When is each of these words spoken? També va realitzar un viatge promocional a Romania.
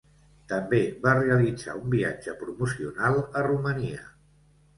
També 0.51 0.77
va 1.03 1.13
realitzar 1.19 1.75
un 1.81 1.91
viatge 1.97 2.33
promocional 2.41 3.21
a 3.27 3.45
Romania. 3.51 4.09